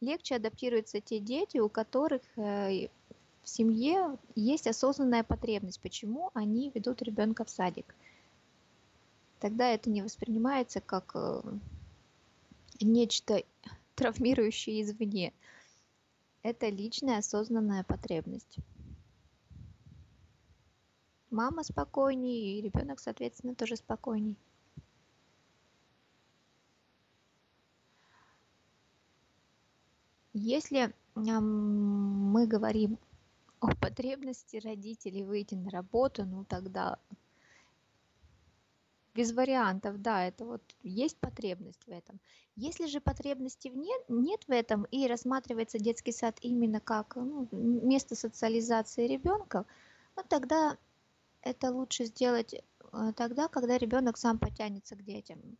легче 0.00 0.36
адаптируются 0.36 1.00
те 1.00 1.18
дети, 1.18 1.58
у 1.58 1.68
которых 1.68 2.22
э, 2.36 2.88
в 3.42 3.48
семье 3.48 4.18
есть 4.34 4.66
осознанная 4.66 5.24
потребность, 5.24 5.80
почему 5.80 6.30
они 6.34 6.70
ведут 6.74 7.02
ребенка 7.02 7.44
в 7.44 7.50
садик. 7.50 7.94
Тогда 9.40 9.68
это 9.68 9.90
не 9.90 10.02
воспринимается 10.02 10.80
как 10.80 11.12
э, 11.14 11.42
нечто 12.80 13.42
травмирующее 13.94 14.82
извне. 14.82 15.32
Это 16.42 16.68
личная 16.68 17.18
осознанная 17.18 17.84
потребность. 17.84 18.58
Мама 21.30 21.62
спокойнее, 21.62 22.58
и 22.58 22.62
ребенок, 22.62 23.00
соответственно, 23.00 23.54
тоже 23.54 23.76
спокойней. 23.76 24.38
Если 30.32 30.94
мы 31.14 32.46
говорим 32.46 32.98
о 33.60 33.74
потребности 33.74 34.56
родителей 34.58 35.24
выйти 35.24 35.54
на 35.54 35.70
работу, 35.70 36.24
ну 36.24 36.44
тогда 36.44 36.98
без 39.14 39.32
вариантов, 39.32 40.00
да, 40.00 40.24
это 40.24 40.44
вот 40.44 40.62
есть 40.84 41.18
потребность 41.18 41.84
в 41.86 41.90
этом. 41.90 42.20
Если 42.54 42.86
же 42.86 43.00
потребности 43.00 43.66
нет, 43.66 44.00
нет 44.08 44.44
в 44.46 44.52
этом 44.52 44.84
и 44.84 45.08
рассматривается 45.08 45.80
детский 45.80 46.12
сад 46.12 46.38
именно 46.40 46.78
как 46.78 47.16
ну, 47.16 47.48
место 47.50 48.14
социализации 48.14 49.08
ребенка, 49.08 49.66
ну 50.14 50.22
тогда 50.28 50.78
это 51.42 51.70
лучше 51.70 52.04
сделать 52.04 52.54
э, 52.54 53.12
тогда, 53.16 53.48
когда 53.48 53.78
ребенок 53.78 54.16
сам 54.16 54.38
потянется 54.38 54.96
к 54.96 55.04
детям 55.04 55.58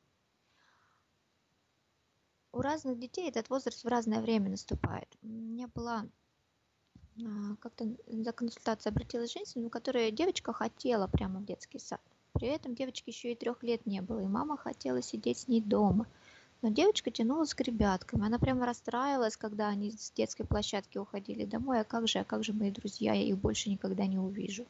у 2.53 2.61
разных 2.61 2.99
детей 2.99 3.29
этот 3.29 3.51
возраст 3.51 3.85
в 3.85 3.89
разное 3.89 4.21
время 4.21 4.51
наступает. 4.51 5.09
У 5.23 5.29
меня 5.29 5.69
была 5.69 6.07
а, 7.25 7.57
как-то 7.61 7.87
за 8.07 8.33
консультацией 8.33 8.93
обратилась 8.93 9.33
женщина, 9.33 9.67
у 9.67 9.71
которой 9.71 10.11
девочка 10.11 10.53
хотела 10.53 11.07
прямо 11.07 11.41
в 11.41 11.45
детский 11.45 11.79
сад. 11.79 12.01
При 12.33 12.49
этом 12.49 12.75
девочке 12.75 13.11
еще 13.11 13.33
и 13.33 13.37
трех 13.37 13.63
лет 13.63 13.87
не 13.87 14.01
было, 14.01 14.21
и 14.21 14.27
мама 14.27 14.57
хотела 14.57 15.03
сидеть 15.03 15.39
с 15.39 15.49
ней 15.49 15.61
дома. 15.61 16.07
Но 16.61 16.71
девочка 16.71 17.13
тянулась 17.13 17.55
к 17.55 17.61
ребяткам. 17.61 18.25
Она 18.25 18.39
прямо 18.39 18.67
расстраивалась, 18.67 19.37
когда 19.37 19.69
они 19.69 19.93
с 19.93 20.11
детской 20.11 20.45
площадки 20.45 20.99
уходили 20.99 21.45
домой. 21.45 21.81
А 21.81 21.85
как 21.85 22.09
же, 22.09 22.19
а 22.19 22.25
как 22.25 22.43
же 22.43 22.53
мои 22.53 22.73
друзья, 22.73 23.15
я 23.15 23.23
их 23.23 23.39
больше 23.39 23.71
никогда 23.71 24.07
не 24.07 24.19
увижу. 24.19 24.67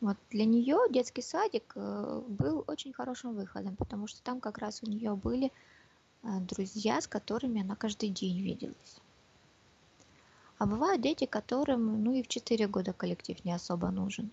Вот 0.00 0.16
для 0.30 0.46
нее 0.46 0.78
детский 0.88 1.20
садик 1.20 1.72
э, 1.74 2.22
был 2.26 2.64
очень 2.66 2.92
хорошим 2.92 3.34
выходом, 3.34 3.76
потому 3.76 4.06
что 4.06 4.22
там 4.22 4.40
как 4.40 4.56
раз 4.56 4.82
у 4.82 4.86
нее 4.86 5.14
были 5.14 5.52
э, 6.22 6.40
друзья, 6.40 7.02
с 7.02 7.06
которыми 7.06 7.60
она 7.60 7.76
каждый 7.76 8.08
день 8.08 8.40
виделась. 8.40 9.00
А 10.56 10.64
бывают 10.64 11.02
дети, 11.02 11.26
которым 11.26 12.02
ну 12.02 12.14
и 12.14 12.22
в 12.22 12.28
4 12.28 12.66
года 12.68 12.94
коллектив 12.94 13.44
не 13.44 13.52
особо 13.52 13.90
нужен. 13.90 14.30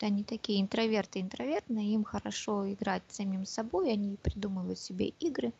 Они 0.00 0.24
такие 0.24 0.60
интроверты, 0.60 1.20
интровертные, 1.20 1.92
им 1.92 2.04
хорошо 2.04 2.72
играть 2.72 3.02
самим 3.08 3.44
собой, 3.44 3.92
они 3.92 4.16
придумывают 4.16 4.78
себе 4.78 5.08
игры, 5.20 5.52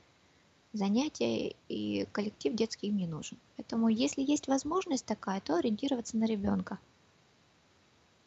занятия, 0.72 1.54
и 1.68 2.08
коллектив 2.10 2.54
детский 2.54 2.88
им 2.88 2.96
не 2.96 3.06
нужен. 3.06 3.38
Поэтому 3.56 3.88
если 3.88 4.22
есть 4.22 4.48
возможность 4.48 5.04
такая, 5.04 5.40
то 5.42 5.56
ориентироваться 5.56 6.16
на 6.16 6.24
ребенка– 6.24 6.78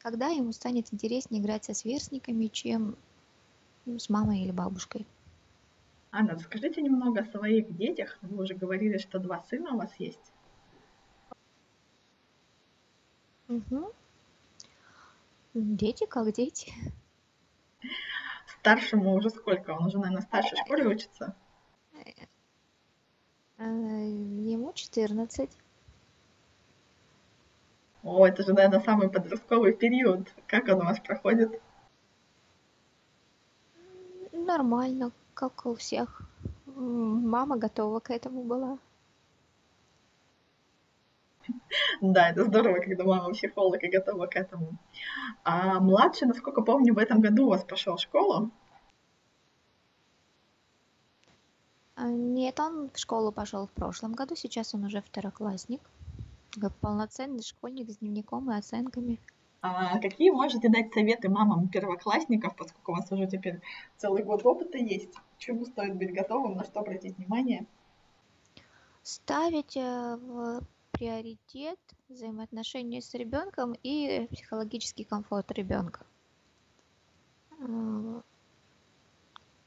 когда 0.05 0.27
ему 0.27 0.51
станет 0.51 0.93
интереснее 0.93 1.41
играть 1.41 1.65
со 1.65 1.73
сверстниками, 1.73 2.45
чем 2.45 2.95
ну, 3.87 3.97
с 3.97 4.07
мамой 4.07 4.41
или 4.41 4.51
бабушкой. 4.51 5.07
Анна, 6.11 6.35
расскажите 6.35 6.83
немного 6.83 7.21
о 7.21 7.25
своих 7.25 7.75
детях. 7.75 8.19
Вы 8.21 8.43
уже 8.43 8.53
говорили, 8.53 8.99
что 8.99 9.17
два 9.17 9.41
сына 9.49 9.73
у 9.73 9.77
вас 9.79 9.91
есть. 9.97 10.31
Угу. 13.47 13.91
Дети 15.55 16.05
как 16.05 16.31
дети. 16.33 16.71
Старшему 18.59 19.11
уже 19.15 19.31
сколько? 19.31 19.71
Он 19.71 19.87
уже, 19.87 19.97
наверное, 19.97 20.21
в 20.21 20.25
старшей 20.25 20.57
школе 20.57 20.85
учится? 20.85 21.35
Э, 23.57 23.63
ему 23.63 24.71
14. 24.71 25.49
О, 28.05 28.27
это 28.27 28.43
же, 28.43 28.53
наверное, 28.53 28.81
самый 28.81 29.09
подростковый 29.09 29.73
период. 29.73 30.31
Как 30.45 30.67
он 30.67 30.75
у 30.75 30.85
вас 30.85 30.99
проходит? 30.99 31.59
Нормально, 34.31 35.11
как 35.33 35.65
у 35.65 35.73
всех. 35.73 36.21
Мама 36.67 37.57
готова 37.57 37.99
к 37.99 38.11
этому 38.11 38.43
была. 38.43 38.77
Да, 41.99 42.29
это 42.29 42.43
здорово, 42.43 42.79
когда 42.79 43.03
мама 43.03 43.33
психолог 43.33 43.83
и 43.83 43.87
готова 43.87 44.27
к 44.27 44.35
этому. 44.35 44.77
А 45.43 45.79
младший, 45.79 46.27
насколько 46.27 46.61
помню, 46.61 46.93
в 46.93 46.99
этом 46.99 47.21
году 47.21 47.47
у 47.47 47.49
вас 47.49 47.63
пошел 47.63 47.95
в 47.95 48.01
школу. 48.01 48.51
А, 51.95 52.07
нет, 52.07 52.59
он 52.59 52.91
в 52.91 52.99
школу 52.99 53.31
пошел 53.31 53.65
в 53.65 53.71
прошлом 53.71 54.13
году, 54.13 54.35
сейчас 54.35 54.75
он 54.75 54.83
уже 54.83 55.01
второклассник. 55.01 55.81
Полноценный 56.81 57.43
школьник 57.43 57.89
с 57.89 57.97
дневником 57.97 58.51
и 58.51 58.55
оценками. 58.55 59.19
А 59.61 59.99
какие 59.99 60.29
можете 60.29 60.69
дать 60.69 60.93
советы 60.93 61.27
мамам 61.27 61.67
первоклассников, 61.69 62.55
поскольку 62.55 62.91
у 62.91 62.95
вас 62.95 63.11
уже 63.11 63.25
теперь 63.25 63.61
целый 63.97 64.23
год 64.23 64.45
опыта 64.45 64.77
есть? 64.77 65.15
Чему 65.39 65.65
стоит 65.65 65.95
быть 65.95 66.13
готовым, 66.13 66.55
на 66.55 66.63
что 66.63 66.81
обратить 66.81 67.17
внимание? 67.17 67.65
Ставить 69.01 69.75
э, 69.75 70.17
в 70.17 70.61
приоритет 70.91 71.79
взаимоотношения 72.09 73.01
с 73.01 73.13
ребенком 73.15 73.75
и 73.81 74.27
психологический 74.31 75.03
комфорт 75.03 75.51
ребенка. 75.51 76.05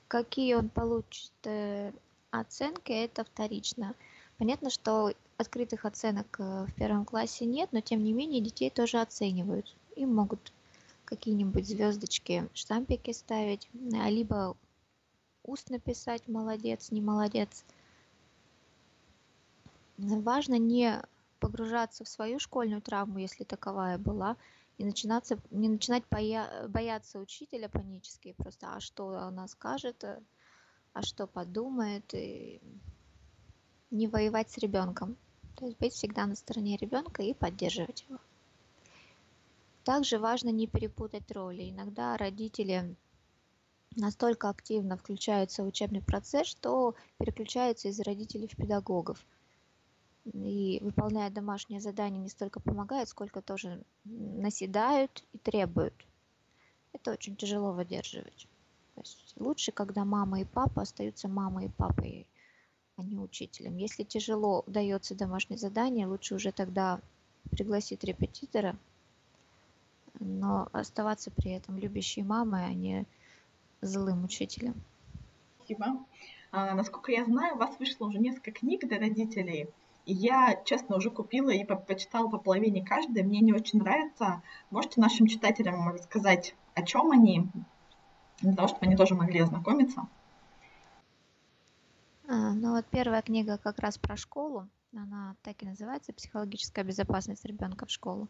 Какие 0.07 0.55
он 0.55 0.69
получит 0.69 1.33
э, 1.45 1.93
оценки, 2.31 2.93
это 2.93 3.25
вторично. 3.25 3.95
Понятно, 4.39 4.71
что 4.71 5.13
открытых 5.39 5.85
оценок 5.85 6.39
э, 6.41 6.67
в 6.67 6.75
первом 6.75 7.05
классе 7.05 7.47
нет, 7.47 7.73
но 7.73 7.81
тем 7.81 8.03
не 8.03 8.13
менее 8.13 8.43
детей 8.43 8.71
тоже 8.71 9.01
оценивают. 9.01 9.75
Им 9.97 10.15
могут 10.15 10.53
какие-нибудь 11.05 11.67
звездочки, 11.67 12.49
штампики 12.53 13.13
ставить, 13.13 13.69
либо 13.73 14.57
устно 15.45 15.79
писать 15.79 16.29
молодец, 16.29 16.91
не 16.91 17.01
молодец. 17.01 17.65
Важно 19.97 20.59
не 20.59 21.01
погружаться 21.41 22.05
в 22.05 22.09
свою 22.09 22.39
школьную 22.39 22.83
травму, 22.83 23.19
если 23.19 23.45
таковая 23.45 23.97
была, 23.97 24.37
и 24.77 24.85
начинаться, 24.85 25.39
не 25.51 25.69
начинать 25.69 26.05
боя, 26.11 26.67
бояться 26.69 27.19
учителя 27.19 27.69
панически, 27.69 28.35
просто 28.37 28.75
а 28.75 28.81
что 28.81 29.17
она 29.19 29.49
скажет, 29.49 30.05
а 30.93 31.03
что 31.03 31.27
подумает, 31.27 32.13
и 32.13 32.61
не 33.91 34.09
воевать 34.09 34.51
с 34.51 34.59
ребенком. 34.59 35.17
То 35.59 35.67
есть 35.67 35.79
быть 35.79 35.93
всегда 35.93 36.27
на 36.27 36.35
стороне 36.35 36.77
ребенка 36.77 37.23
и 37.23 37.35
поддерживать 37.35 38.05
его. 38.09 38.19
Также 39.85 40.19
важно 40.19 40.51
не 40.51 40.67
перепутать 40.67 41.31
роли. 41.31 41.71
Иногда 41.71 42.17
родители 42.17 42.95
настолько 43.97 44.49
активно 44.49 44.97
включаются 44.97 45.63
в 45.63 45.67
учебный 45.67 46.03
процесс, 46.03 46.47
что 46.47 46.95
переключаются 47.19 47.89
из 47.89 48.01
родителей 48.01 48.49
в 48.49 48.57
педагогов– 48.57 49.25
и 50.33 50.79
выполняя 50.83 51.31
домашнее 51.31 51.81
задание 51.81 52.21
не 52.21 52.29
столько 52.29 52.61
помогают, 52.61 53.09
сколько 53.09 53.41
тоже 53.41 53.83
наседают 54.05 55.25
и 55.33 55.39
требуют. 55.39 55.95
Это 56.93 57.13
очень 57.13 57.37
тяжело 57.37 57.73
выдерживать. 57.73 58.47
То 58.95 59.01
есть 59.01 59.33
лучше, 59.37 59.73
когда 59.73 60.05
мама 60.05 60.41
и 60.41 60.45
папа 60.45 60.83
остаются 60.83 61.29
мамой 61.29 61.67
и 61.67 61.71
папой, 61.71 62.27
а 62.99 63.03
не 63.05 63.19
учителем. 63.19 63.77
Если 63.77 64.03
тяжело 64.03 64.65
дается 64.67 65.15
домашнее 65.15 65.59
задание, 65.59 66.07
лучше 66.07 66.35
уже 66.35 66.53
тогда 66.53 67.01
пригласить 67.51 68.05
репетитора, 68.05 68.77
но 70.19 70.69
оставаться 70.73 71.31
при 71.31 71.53
этом 71.53 71.79
любящей 71.79 72.23
мамой, 72.23 72.65
а 72.65 72.73
не 72.73 73.07
злым 73.81 74.25
учителем. 74.25 74.75
Спасибо. 75.59 76.05
А, 76.51 76.75
насколько 76.75 77.13
я 77.13 77.25
знаю, 77.25 77.55
у 77.55 77.59
вас 77.59 77.79
вышло 77.79 78.07
уже 78.07 78.19
несколько 78.19 78.51
книг 78.51 78.87
для 78.87 78.99
родителей. 78.99 79.69
Я, 80.05 80.61
честно, 80.65 80.97
уже 80.97 81.11
купила 81.11 81.51
и 81.51 81.65
почитала 81.65 82.29
по 82.29 82.39
половине 82.39 82.85
каждой. 82.85 83.23
Мне 83.23 83.41
не 83.41 83.53
очень 83.53 83.79
нравится. 83.79 84.43
Можете 84.71 85.01
нашим 85.01 85.27
читателям 85.27 85.89
рассказать, 85.91 86.55
о 86.75 86.83
чем 86.83 87.11
они, 87.11 87.47
для 88.41 88.55
того, 88.55 88.69
чтобы 88.69 88.87
они 88.87 88.97
тоже 88.97 89.15
могли 89.15 89.41
ознакомиться? 89.41 90.09
А, 92.31 92.53
ну 92.53 92.73
вот 92.73 92.85
первая 92.91 93.23
книга 93.23 93.57
как 93.57 93.79
раз 93.79 93.97
про 93.97 94.19
школу. 94.19 94.69
Она 94.93 95.35
так 95.43 95.63
и 95.63 95.67
называется 95.67 96.13
«Психологическая 96.13 96.85
безопасность 96.85 97.47
ребенка 97.47 97.87
в 97.87 97.91
школу». 97.91 98.29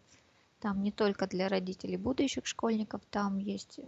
Там 0.60 0.84
не 0.84 0.92
только 0.92 1.26
для 1.26 1.48
родителей 1.48 1.96
будущих 1.96 2.46
школьников, 2.46 3.02
там 3.10 3.38
есть, 3.38 3.80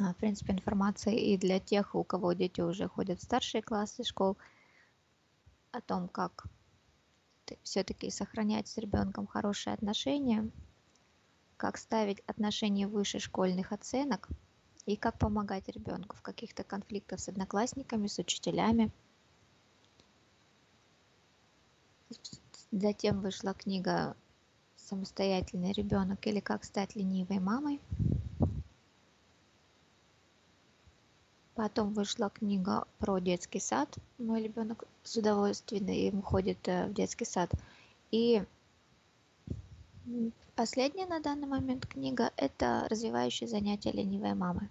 а, 0.00 0.12
в 0.12 0.16
принципе, 0.16 0.52
информация 0.52 1.14
и 1.14 1.36
для 1.36 1.58
тех, 1.58 1.96
у 1.96 2.04
кого 2.04 2.32
дети 2.32 2.60
уже 2.60 2.86
ходят 2.86 3.18
в 3.18 3.24
старшие 3.24 3.60
классы 3.60 4.04
школ, 4.04 4.36
о 5.72 5.80
том, 5.80 6.06
как 6.06 6.44
все-таки 7.64 8.08
сохранять 8.08 8.68
с 8.68 8.78
ребенком 8.78 9.26
хорошие 9.26 9.74
отношения, 9.74 10.48
как 11.56 11.76
ставить 11.76 12.20
отношения 12.28 12.86
выше 12.86 13.18
школьных 13.18 13.72
оценок 13.72 14.28
и 14.86 14.96
как 14.96 15.18
помогать 15.18 15.68
ребенку 15.68 16.16
в 16.16 16.22
каких-то 16.22 16.64
конфликтах 16.64 17.20
с 17.20 17.28
одноклассниками, 17.28 18.06
с 18.06 18.18
учителями. 18.18 18.90
Затем 22.70 23.20
вышла 23.20 23.54
книга 23.54 24.16
«Самостоятельный 24.76 25.72
ребенок» 25.72 26.26
или 26.26 26.40
«Как 26.40 26.64
стать 26.64 26.96
ленивой 26.96 27.38
мамой». 27.38 27.80
Потом 31.54 31.92
вышла 31.92 32.30
книга 32.30 32.86
про 32.98 33.18
детский 33.18 33.60
сад. 33.60 33.94
Мой 34.18 34.42
ребенок 34.42 34.84
с 35.02 35.16
удовольствием 35.16 35.86
им 35.86 36.22
ходит 36.22 36.66
э, 36.66 36.88
в 36.88 36.94
детский 36.94 37.26
сад. 37.26 37.50
И 38.10 38.42
последняя 40.54 41.06
на 41.06 41.20
данный 41.20 41.46
момент 41.46 41.86
книга– 41.86 42.32
это 42.36 42.86
«Развивающие 42.88 43.48
занятия 43.48 43.92
ленивой 43.92 44.34
мамы». 44.34 44.68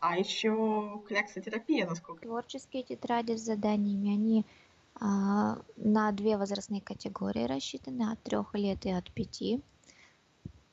А 0.00 0.16
еще 0.16 1.02
кляксотерапия, 1.08 1.86
насколько? 1.86 2.22
Творческие 2.22 2.84
тетради 2.84 3.36
с 3.36 3.40
заданиями, 3.40 4.12
они 4.12 4.46
а, 4.94 5.58
на 5.76 6.12
две 6.12 6.36
возрастные 6.36 6.80
категории 6.80 7.46
рассчитаны, 7.46 8.12
от 8.12 8.22
трех 8.22 8.54
лет 8.54 8.86
и 8.86 8.90
от 8.90 9.10
пяти 9.10 9.60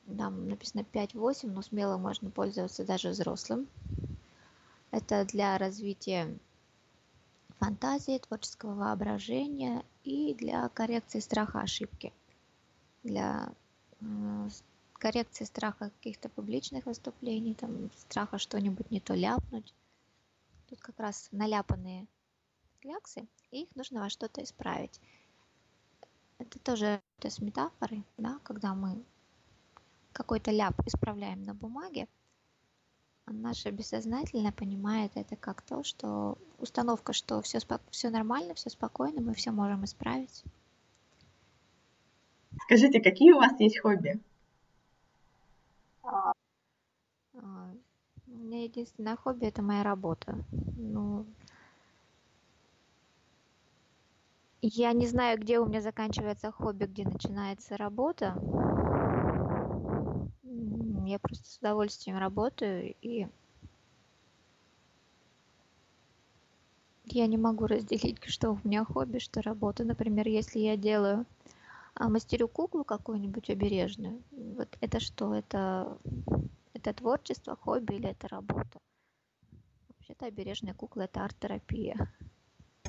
там 0.06 0.48
написано 0.48 0.84
5-8, 0.92 1.50
но 1.50 1.62
смело 1.62 1.96
можно 1.96 2.30
пользоваться 2.30 2.84
даже 2.84 3.10
взрослым. 3.10 3.68
Это 4.90 5.24
для 5.24 5.58
развития 5.58 6.38
фантазии, 7.58 8.18
творческого 8.18 8.74
воображения 8.74 9.84
и 10.04 10.34
для 10.34 10.68
коррекции 10.70 11.20
страха 11.20 11.60
ошибки. 11.60 12.12
Для 13.02 13.52
коррекции 14.94 15.44
страха 15.44 15.90
каких-то 15.90 16.28
публичных 16.28 16.86
выступлений, 16.86 17.54
там, 17.54 17.90
страха 17.96 18.38
что-нибудь 18.38 18.90
не 18.90 19.00
то 19.00 19.14
ляпнуть. 19.14 19.72
Тут 20.68 20.80
как 20.80 20.98
раз 20.98 21.28
наляпанные 21.32 22.06
кляксы, 22.80 23.26
и 23.50 23.62
их 23.62 23.76
нужно 23.76 24.00
во 24.00 24.10
что-то 24.10 24.42
исправить. 24.42 25.00
Это 26.38 26.58
тоже 26.58 27.00
это 27.18 27.30
с 27.30 27.40
метафорой, 27.40 28.04
да, 28.18 28.38
когда 28.42 28.74
мы 28.74 29.02
какой-то 30.12 30.50
ляп 30.50 30.74
исправляем 30.86 31.42
на 31.42 31.54
бумаге, 31.54 32.08
наше 33.32 33.70
бессознательное 33.70 34.52
понимает 34.52 35.12
это 35.14 35.36
как 35.36 35.62
то, 35.62 35.82
что 35.82 36.38
установка, 36.58 37.12
что 37.12 37.42
все, 37.42 37.58
все 37.90 38.10
нормально, 38.10 38.54
все 38.54 38.70
спокойно, 38.70 39.20
мы 39.20 39.34
все 39.34 39.50
можем 39.50 39.84
исправить. 39.84 40.44
Скажите, 42.62 43.00
какие 43.00 43.32
у 43.32 43.38
вас 43.38 43.58
есть 43.60 43.78
хобби? 43.80 44.20
А, 46.02 46.32
у 48.26 48.30
меня 48.30 48.64
единственное 48.64 49.16
хобби 49.16 49.46
это 49.46 49.62
моя 49.62 49.82
работа. 49.82 50.44
Ну, 50.76 51.26
я 54.62 54.92
не 54.92 55.06
знаю, 55.06 55.38
где 55.38 55.58
у 55.58 55.66
меня 55.66 55.80
заканчивается 55.80 56.50
хобби, 56.50 56.86
где 56.86 57.04
начинается 57.04 57.76
работа 57.76 58.34
я 61.06 61.18
просто 61.18 61.48
с 61.48 61.58
удовольствием 61.58 62.18
работаю 62.18 62.94
и 63.00 63.26
я 67.08 67.26
не 67.26 67.36
могу 67.36 67.66
разделить, 67.66 68.18
что 68.26 68.52
у 68.52 68.60
меня 68.64 68.84
хобби, 68.84 69.18
что 69.18 69.42
работа. 69.42 69.84
Например, 69.84 70.26
если 70.26 70.58
я 70.58 70.76
делаю 70.76 71.24
а, 71.94 72.08
мастерю 72.08 72.48
куклу 72.48 72.84
какую-нибудь 72.84 73.48
обережную, 73.50 74.22
вот 74.32 74.68
это 74.80 75.00
что? 75.00 75.34
Это, 75.34 75.98
это 76.74 76.92
творчество, 76.92 77.56
хобби 77.56 77.94
или 77.94 78.10
это 78.10 78.28
работа? 78.28 78.78
Вообще-то 79.88 80.26
обережная 80.26 80.74
кукла– 80.74 81.02
это 81.02 81.24
арт-терапия. 81.24 82.12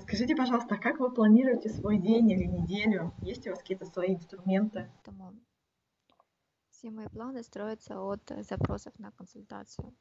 Скажите, 0.01 0.35
пожалуйста, 0.35 0.75
а 0.75 0.77
как 0.77 0.99
вы 0.99 1.11
планируете 1.11 1.69
свой 1.69 1.97
день 1.97 2.31
или 2.31 2.45
неделю? 2.45 3.13
Есть 3.21 3.47
у 3.47 3.51
вас 3.51 3.59
какие-то 3.59 3.85
свои 3.85 4.15
инструменты? 4.15 4.89
Все 6.77 6.91
мои 6.91 7.07
планы 7.07 7.41
строятся 7.41 7.99
от 7.99 8.21
запросов 8.41 8.93
на 8.99 9.09
консультацию. 9.09 9.95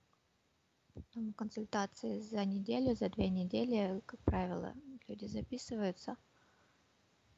Консультации 1.35 2.21
за 2.21 2.45
неделю, 2.45 2.95
за 2.95 3.09
две 3.09 3.31
недели, 3.31 4.03
как 4.05 4.21
правило, 4.21 4.75
люди 5.09 5.25
записываются. 5.25 6.19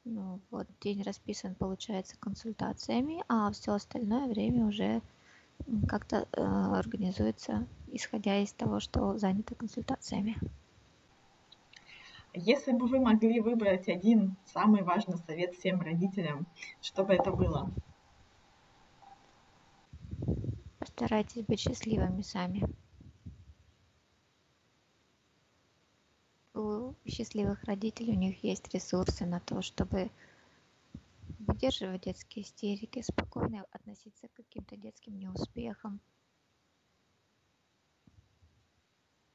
Ну, 0.03 0.41
вот 0.51 0.67
день 0.81 1.03
расписан, 1.03 1.55
получается, 1.55 2.17
консультациями, 2.19 3.23
а 3.29 3.49
все 3.53 3.71
остальное 3.71 4.27
время 4.27 4.65
уже 4.65 5.01
как-то 5.87 6.27
э, 6.33 6.41
организуется, 6.41 7.65
исходя 7.93 8.39
из 8.39 8.51
того, 8.51 8.81
что 8.81 9.17
занято 9.17 9.55
консультациями. 9.55 10.35
Если 12.33 12.73
бы 12.73 12.87
вы 12.87 12.99
могли 12.99 13.39
выбрать 13.39 13.87
один 13.87 14.35
самый 14.47 14.83
важный 14.83 15.17
совет 15.19 15.55
всем 15.55 15.79
родителям, 15.79 16.45
что 16.81 17.05
бы 17.05 17.13
это 17.13 17.31
было? 17.31 17.71
Постарайтесь 20.99 21.45
быть 21.45 21.61
счастливыми 21.61 22.21
сами. 22.23 22.61
У 26.53 26.93
счастливых 27.07 27.63
родителей 27.63 28.11
у 28.11 28.19
них 28.19 28.43
есть 28.43 28.67
ресурсы 28.73 29.25
на 29.25 29.39
то, 29.39 29.61
чтобы 29.61 30.11
выдерживать 31.39 32.01
детские 32.01 32.43
истерики, 32.43 33.01
спокойно 33.01 33.63
относиться 33.71 34.27
к 34.27 34.33
каким-то 34.33 34.75
детским 34.75 35.17
неуспехам. 35.17 36.01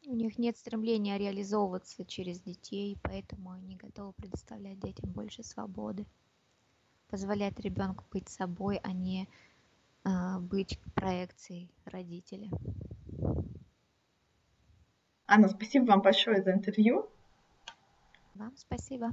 У 0.05 0.15
них 0.15 0.37
нет 0.37 0.59
стремления 0.59 1.17
реализовываться 1.17 2.05
через 2.05 2.43
детей, 2.43 2.99
поэтому 3.03 3.53
они 3.53 3.77
готовы 3.77 4.13
предоставлять 4.13 4.81
детям 4.81 5.11
больше 5.13 5.43
свободы, 5.43 6.05
позволять 7.09 7.59
ребенку 7.59 8.05
быть 8.13 8.29
собой, 8.29 8.77
а 8.83 8.93
не 8.93 9.27
быть 10.41 10.81
проекцией 10.95 11.71
родителя. 11.85 12.51
Анна, 15.27 15.49
спасибо 15.49 15.87
вам 15.87 16.03
большое 16.03 16.43
за 16.43 16.53
интервью. 16.53 17.09
Вам 18.35 18.55
спасибо. 18.57 19.11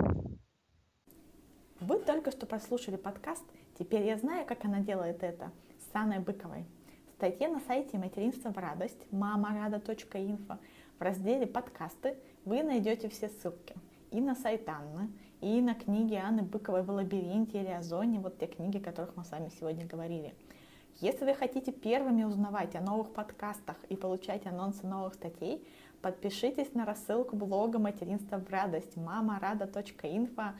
Вы 1.79 1.99
только 1.99 2.31
что 2.31 2.45
прослушали 2.45 2.95
подкаст 2.95 3.43
«Теперь 3.79 4.05
я 4.05 4.17
знаю, 4.17 4.45
как 4.45 4.65
она 4.65 4.81
делает 4.81 5.23
это» 5.23 5.51
с 5.79 5.95
Анной 5.95 6.19
Быковой. 6.19 6.65
В 7.07 7.13
статье 7.13 7.47
на 7.47 7.59
сайте 7.61 7.97
«Материнство 7.97 8.51
в 8.51 8.57
радость» 8.57 9.11
мамарада.инфо 9.11 10.59
в 10.99 11.01
разделе 11.01 11.47
«Подкасты» 11.47 12.17
вы 12.45 12.61
найдете 12.63 13.09
все 13.09 13.29
ссылки 13.29 13.75
и 14.11 14.19
на 14.19 14.35
сайт 14.35 14.67
Анны, 14.67 15.09
и 15.39 15.61
на 15.61 15.73
книги 15.73 16.15
Анны 16.15 16.43
Быковой 16.43 16.83
в 16.83 16.91
лабиринте 16.91 17.61
или 17.61 17.69
Озоне, 17.69 18.19
вот 18.19 18.37
те 18.37 18.47
книги, 18.47 18.77
о 18.77 18.83
которых 18.83 19.15
мы 19.15 19.23
с 19.23 19.31
вами 19.31 19.49
сегодня 19.49 19.87
говорили. 19.87 20.35
Если 21.01 21.25
вы 21.25 21.33
хотите 21.33 21.71
первыми 21.71 22.23
узнавать 22.23 22.75
о 22.75 22.79
новых 22.79 23.11
подкастах 23.11 23.75
и 23.89 23.95
получать 23.95 24.45
анонсы 24.45 24.85
новых 24.85 25.15
статей, 25.15 25.67
подпишитесь 26.03 26.75
на 26.75 26.85
рассылку 26.85 27.35
блога 27.35 27.79
«Материнство 27.79 28.37
в 28.37 28.47
радость» 28.51 28.95
мамарада.инфо 28.97 30.53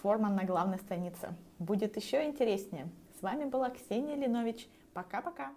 форма 0.00 0.28
на 0.28 0.44
главной 0.44 0.78
странице. 0.78 1.34
Будет 1.58 1.96
еще 1.96 2.24
интереснее. 2.24 2.86
С 3.18 3.22
вами 3.22 3.44
была 3.44 3.70
Ксения 3.70 4.14
Линович. 4.14 4.68
Пока-пока! 4.94 5.50